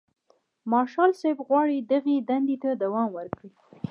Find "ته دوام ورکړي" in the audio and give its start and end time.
2.63-3.51